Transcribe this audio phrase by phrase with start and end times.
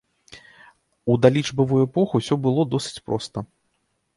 [1.11, 3.37] У далічбавую эпоху ўсё было досыць проста.